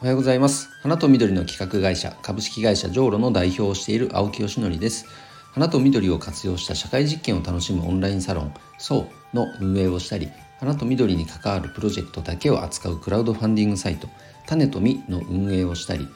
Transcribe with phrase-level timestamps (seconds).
[0.00, 0.70] おはようございます。
[0.80, 5.06] 花と緑の企画会社株式会社ジョーロの代表をしている青木よしのりです。
[5.52, 10.28] 花と緑を活用した社会実験を楽しむオンラインサロン SO の運営をしたり
[10.60, 14.08] 花と緑に関わるプロジェクトだけを扱うクラウドファンディングサイト
[14.46, 16.06] 種と実の運営をしたり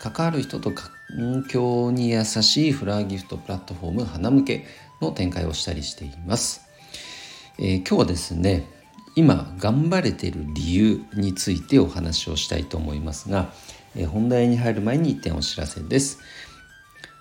[0.00, 4.66] 関わる人と環境に優しいフラワーギフトプラットフォーム花向け
[5.00, 6.60] の展開をしたりしています、
[7.58, 8.66] えー、今日はですね
[9.14, 13.52] 今頑張れてる理由についてお話をしたいと思いますが、
[13.94, 16.20] え本題に入る前に一点お知らせです。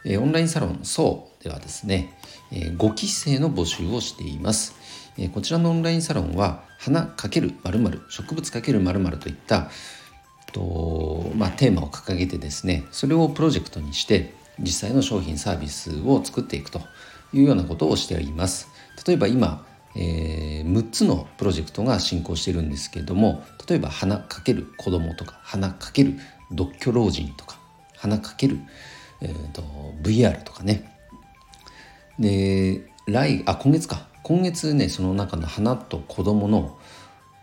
[0.06, 2.18] えオンラインサロン SO ではですね、
[2.52, 4.74] え5期生の募集をしています。
[5.18, 9.70] えこちらのオンラインサロンは花×〇〇植物×〇〇といった
[10.52, 16.82] と、まあ、テーマを掲げてですねそれをプロジェクトにして実際の商品サービスを作っていくと
[17.34, 18.68] いうようなことをしております。
[19.06, 26.18] 例えば今えー、6つのプロジェクトが進行してるんですけれども例えば花かける子供とか花かける
[26.52, 27.58] 独居老人とか
[27.98, 28.60] 花かける、
[29.22, 29.62] えーと、
[30.02, 30.98] VR とかね
[32.20, 36.78] で来あ今月か今月ねその中の花と子供の、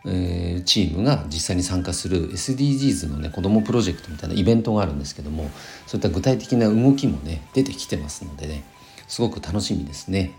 [0.06, 5.50] えー、チームが実際に参加する SDGs のね子供プロジェクトみたいなイベントがあるんですけども
[5.86, 8.64] そういった具体的な動きもね出てきてますのでね
[9.06, 10.32] すごく楽しみですね。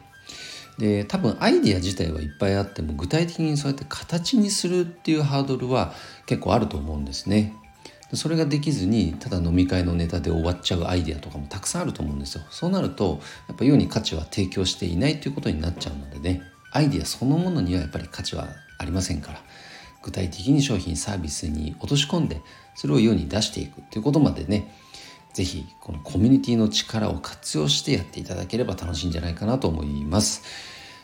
[0.79, 5.93] で多分アイディア自体はいっぱいあっても具体的にそうやって形にするっていうハードルは
[6.25, 7.53] 結構あると思うんですね。
[8.13, 12.43] それができずにただ飲み会のネタで終わっちゃうアイデアとかもたくさんあると思うんですよ。
[12.49, 19.41] そうなるとやっぱ世に価値は提供していないということになっちゃうのでねアイデアそのものにはやっぱり価値はありませんから
[20.01, 22.41] 具体的に商品サービスに落とし込んで
[22.73, 24.73] それを世に出していくということまでね
[25.33, 30.43] 是非このコミュニティの力を活用してやっていただければ楽しいんじゃないかなと思います。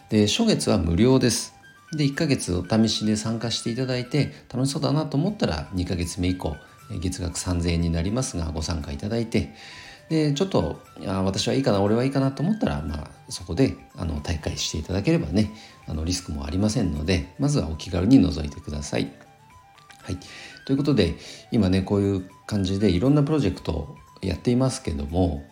[0.09, 1.55] で初月は無料です
[1.93, 6.55] で1ヶ月お試しで参加していただいて楽しそうだなと思ったら2ヶ月目以降
[7.01, 9.53] 月額3000円になりますがご参加いただいて
[10.09, 15.51] でちょっとあ私はいいかな俺はいいかなと思ったら、まあ、そこであの大会していただければね
[15.88, 19.11] あのリスクもありませんのでまずはお気軽に覗いてください。
[20.03, 20.17] はい、
[20.67, 21.16] ということで
[21.51, 23.95] 今ねこういう感じでいろんなプロジェクトを
[24.28, 25.44] やっていますけども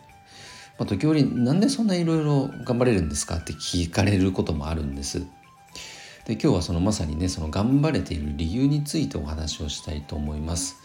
[0.78, 5.20] まあ、時折なんでそんないろいろ頑張れるんですかって聞かれることもあるんです。
[6.26, 10.76] で今日はそのまさにねその頑張れている理由についてお話をしたいと思います。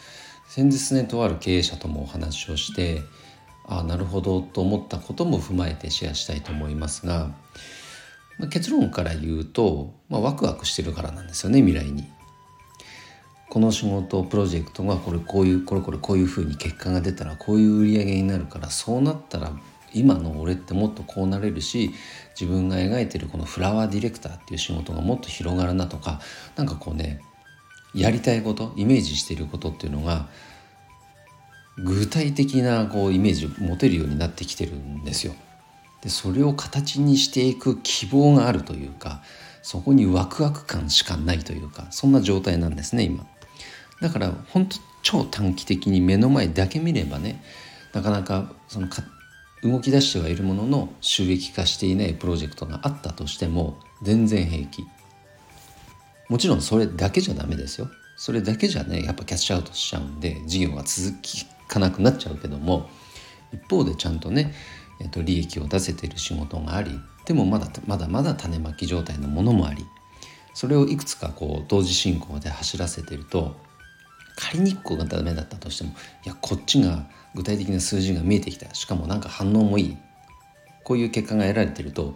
[0.48, 3.02] 先日ねとある経営者ともお話をして
[3.66, 7.32] ああなるほどと思ったことも踏まえてシェアしたいと思いますが、
[8.38, 12.08] まあ、結論から言うと、まあ、ワクワクしてるからなんですよね未来に。
[13.50, 19.52] この仕事プロジェクトがこれこういうこれこれこういうふうに結果が出たらこういう売り上げになるからそうなったら
[19.94, 21.92] 今の俺ってもっとこうなれるし
[22.40, 26.22] 自分が描いてるこのフラワーディレクターっていう仕事がもっと広がるなとか
[26.56, 27.22] なんかこうね
[27.96, 30.28] やりたいことイメージしていることっていうのが
[31.84, 35.34] 具体的なこうイメージを持てるようになってきてるんですよ。
[36.02, 39.22] でそれを形にしていく希望があるというか
[39.62, 43.26] そこにワクワク感しかないというかそんな状態なんですね今。
[44.02, 47.42] だから本当超短期的に目の前だけ見ればね
[47.94, 49.04] なかなかそのか
[49.64, 54.86] 動き出してはいるものの収益化していないプロジェクトがあったとしても全然平気。
[56.30, 57.90] もちろんそれだけじゃダメですよ。
[58.16, 61.18] それだけじゃねやっぱキャッシュアウトしちゃうんで事業が続
[61.68, 62.90] かなくなっちゃうけども
[63.54, 64.54] 一方でちゃんとね、
[65.00, 69.86] えっと、利益を出せている仕事がありでもまだまだまだ種まき状態のものもあり
[70.54, 73.56] それをいくつかこう同時進行で走らせてると
[74.40, 75.92] 仮に1個がダメだったとしても
[76.26, 77.06] いやこっちが
[77.36, 79.98] 具体的な数字が見えてきたしかもなんか反応もいい
[80.86, 82.16] こういう結果が得られてると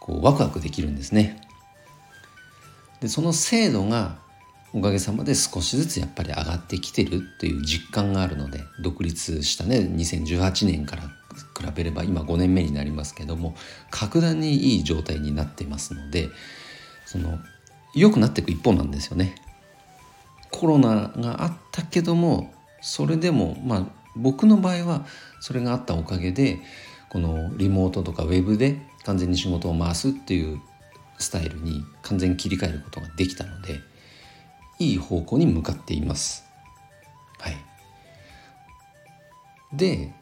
[0.00, 1.40] こうワクワクできるんですね。
[3.00, 4.16] でその精度が
[4.72, 11.08] おかげさまで少しずつやっぱり上がってきてるという実感があるので独立したね2018年から比
[11.74, 13.54] べれば今5年目になりますけども
[13.90, 16.28] 格段にいい状態になってますので
[17.04, 17.38] その
[17.94, 19.34] 良くなっていく一方なんですよね。
[20.62, 25.04] コロナがあったけどもそれでもまあ僕の場合は
[25.40, 26.60] それがあったおかげで
[27.08, 30.60] このリモートとかウェブで完全に仕事を回すっていう
[31.18, 33.80] スタイルに完全に切り替えることができたので
[34.78, 36.44] いい方向に向かっています。
[37.40, 37.56] はい、
[39.72, 40.14] で、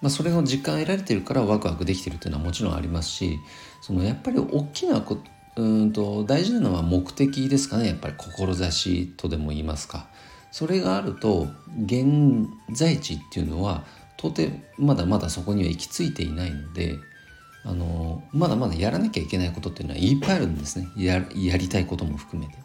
[0.00, 3.38] まあ、それを実感得られてるからワクワクできてるっていうのはもちろんありますし
[3.82, 5.18] そのやっぱり大きなこ
[5.56, 7.88] うんと大事なのは目的ですかね。
[7.88, 10.08] やっぱり志とでも言いますか。
[10.50, 11.48] それがあると
[11.84, 13.84] 現在地っていうのは
[14.18, 16.96] 到底まだまだそこには行き着いていないので
[17.64, 20.88] あのまだまだやらなきゃいけないことっていうのはいっぱいあるんですね。
[20.96, 22.58] ややりたいことも含めて。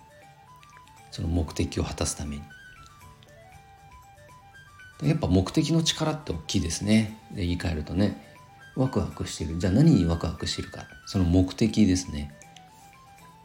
[1.11, 2.43] その目的を果たすために。
[5.03, 7.17] やっぱ目的の力って大きいですね。
[7.31, 8.29] で言い換えるとね。
[8.75, 9.57] ワクワクしてる。
[9.57, 10.85] じゃあ何にワクワクしてるか。
[11.05, 12.33] その目的ですね。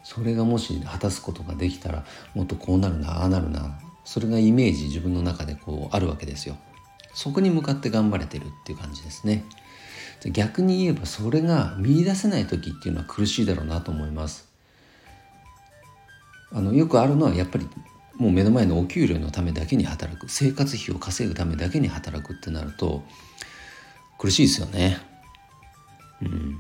[0.05, 2.05] それがもし果たすことができたら
[2.35, 6.57] もっとこうなるなああなるなそれがイメージ自分の中でこうあるわけですよ。
[7.15, 9.45] そこに向かって頑張れてるっていう感じですね。
[10.33, 14.49] 逆に言えばそれが見出せない時っていうのは苦しいだろうなと思います。
[16.53, 17.69] あのよくあるのはやっぱり
[18.17, 23.03] もう目の前のお給料のためだけに働く生活費を稼ぐためだけに働くってなると
[24.19, 24.99] 苦しいですよね。
[26.23, 26.59] うん、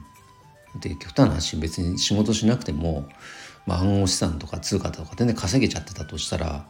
[0.80, 3.08] で極端な話別に仕事しなくても、
[3.66, 6.66] まあ、暗号資産とか通貨とかでね稼げちゃってたとしたら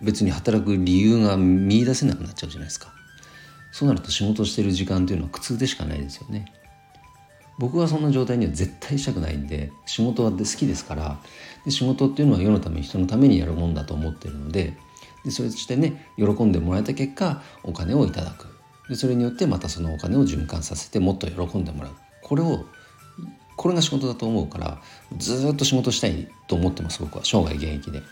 [0.00, 2.92] 別に働く理由が見出せなくなっちゃうじゃないですか。
[3.72, 6.52] そうなると仕事してる時間というのは苦痛でしかないですよね。
[7.58, 11.18] 僕はそんな状態には絶対したくないんで仕事は好きですから
[11.64, 14.76] で仕事っていうのは世のため人のためにやるもんだと思ってるので
[15.24, 18.46] でそれしてね喜んでもらえた結果お金をいただく
[18.88, 21.92] でそれによってまたそのお金を循環させてもっと喜んでもらう
[22.28, 22.66] これを
[23.56, 24.78] これが仕事だと思うから
[25.16, 28.02] ずっと仕事したいと思ってます僕は生涯現役で。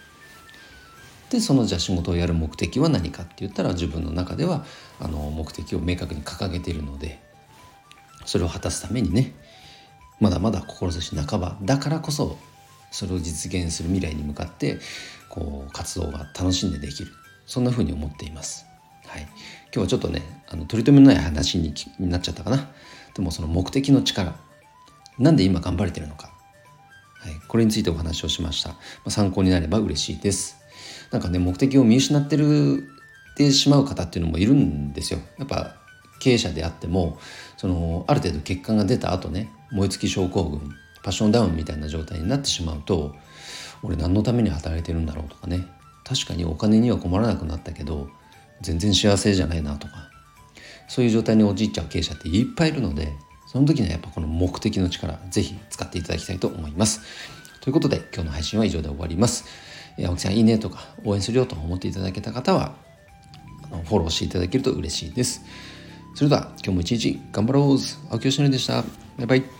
[1.31, 4.65] でそのじゃあ仕事をやる目的は何かって言ったら自分の中では
[5.01, 7.21] あの目的を明確に掲げているので
[8.25, 9.35] それを果たすためにね
[10.21, 12.39] まだまだ志半ばだからこそ
[12.93, 14.79] それを実現する未来に向かって
[15.29, 17.11] こう活動が楽しんでできる
[17.45, 18.66] そんな風に思っています。
[19.77, 22.71] 今日はちょっとねあの取り留めのない話になっちゃったかな。
[23.15, 24.35] でもその目的の力。
[25.19, 26.31] なんで今頑張れてるのか、
[27.21, 28.77] はい、これについてお話をしました、ま
[29.07, 30.57] あ、参考になれば嬉しいです。
[31.11, 32.89] なんかね目的を見失ってる
[33.37, 35.21] てしまう方っていうのもいるんですよ。
[35.39, 35.77] やっぱ
[36.21, 37.19] 経営者であっても
[37.59, 43.15] そのある程度結果が出た後ね燃え尽き症候群パッションダウンみたいな状態になってしまうと
[43.83, 45.67] 俺何のために働いてるんだろうとかね。
[46.03, 48.09] 確かにお金には困らなくなったけど
[48.61, 50.11] 全然幸せじゃないなとか
[50.89, 53.13] そういう状態に陥っちゃう経営者っていっぱいいるので
[53.47, 57.01] その時にはやっぱこの目的の力ぜひ使っていただきたいと思います。
[57.61, 59.45] ということで今日の配信は以上で終わります。
[59.99, 62.75] 青木さんいいねとか応援するよと思っていただけた方は
[63.85, 65.43] フォローしていただけると嬉しいです。
[66.15, 67.79] それでは今日も一日頑張ろう。
[68.11, 68.83] 青木よしのりでした。
[69.17, 69.56] バイバイ。